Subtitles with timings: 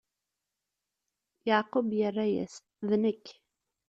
[1.47, 2.55] Yeɛqub irra-yas:
[2.87, 3.25] D nekk.